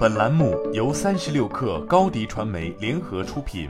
[0.00, 3.68] 本栏目由三十六氪高低传媒联合出品。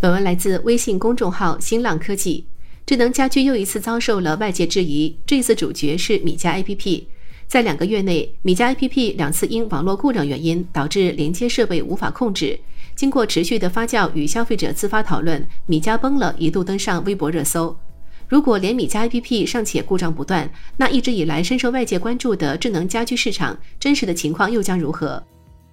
[0.00, 2.46] 本文来自微信公众号新浪科技。
[2.86, 7.04] 智能家居又一次遭受了外界质疑，这次主角是米家 APP。
[7.46, 12.58] 在两个月内，米家 APP 两次因网络故障原因导致连接设备无法控制。
[12.96, 17.76] 经过持续的发酵与消费者自发讨论，米家崩了一度登上微博热搜。
[18.34, 25.22] 如果连米家 APP 尚且故障不断，那一直以来深受外界关注的智能家居市场真实的情况又将如何？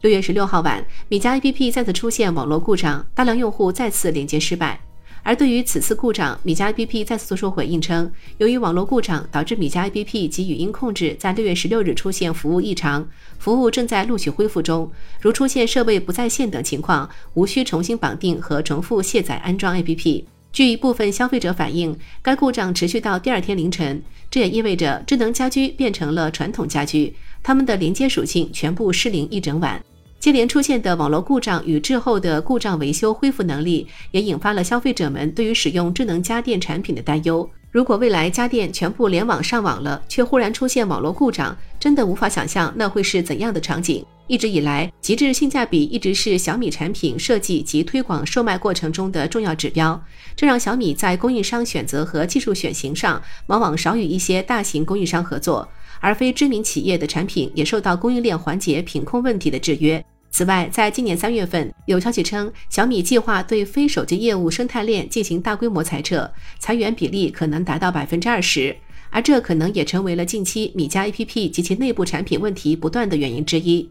[0.01, 4.79] 六月十六号晚，米家 APP 再次出现网络故障，大量用户再次连接失败。
[5.23, 14.87] 而对于此次故障，米家 APP 再次做出回应称，由于网络故障导致米家 APP 及语音控制在六月十六日出现服务异常，服务正在陆续恢复中。
[15.19, 20.25] 如出现设备不在线等情况，无需重新绑定和重复卸载安装 APP。
[20.53, 29.81] 据部分消费者反映，该故障持续到第二天凌晨，这也意味着智能家居变成了传统家居，它们的连接属性全部失灵一整晚。
[30.19, 37.49] 接连出现的网络故障与滞后的故障维修恢复能力，也引发了消费者们对于使用智能家电产品的担忧。
[37.71, 44.05] 如果未来家电全部联网上网了，却忽然出现网络故障，真的无法想象那会是怎样的场景。
[44.31, 50.01] 一直以来，极致性价比一直是小米产品设计及推广售卖过程中的重要指标，
[50.37, 55.67] 这让小米在供应商选择和技术选型上，往往少与一些大型供应商合作，
[55.99, 60.01] 而非知名企业的产品也受到供应链环节品控问题的制约。
[60.31, 68.73] 此外，在今年三月份，有消息称小米计划对非手机业务生态链进行大规模裁撤，裁员比例可能达到百分之二十，
[69.09, 73.89] 而这可能也成为了近期米家 APP 及其内部产品问题不断的原因之一。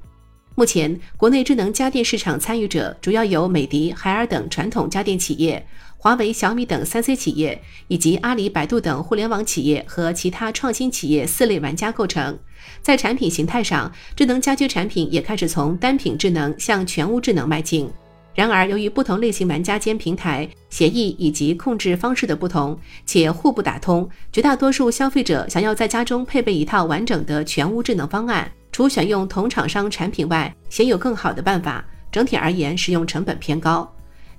[0.61, 5.67] 目前，国内智能家电市场参与者主要由美的、海尔等传统家电企业。
[5.97, 12.39] 华为、小米等三 C 企业，以及阿里、百度等互联网企业和其他创新企业四类玩家构成。
[12.83, 17.91] 在产品形态上，智能家居产品也开始从单品智能向全屋智能迈进。
[18.35, 31.85] 然而，由于不同类型玩家间平台协议以及控制方式的不同，且互不打通，绝大多数消费者想要在家中配备一套完整的全屋智能方案，除选用同厂商产品外，鲜有更好的办法。
[32.13, 33.89] 整体而言，使用成本偏高。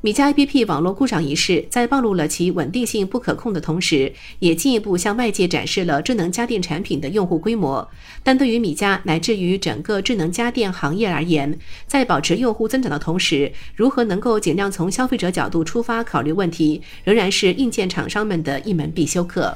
[0.03, 7.87] 米家 APP 网络故障一事，在暴露了其稳定性不可控的同时，也进一步向外界展示了智能家电产品的用户规模。
[8.23, 11.55] 但对于米家乃至于整个智能家电行业而言，
[11.85, 19.55] 在保持用户增长的同时，如何能够尽量从消费者角度出发考虑问题，仍然是硬件厂商们的一门必修课。